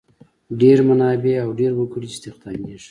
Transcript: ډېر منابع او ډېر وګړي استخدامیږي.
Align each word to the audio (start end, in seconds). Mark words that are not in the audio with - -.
ډېر 0.61 0.77
منابع 0.89 1.35
او 1.45 1.49
ډېر 1.59 1.71
وګړي 1.75 2.07
استخدامیږي. 2.11 2.77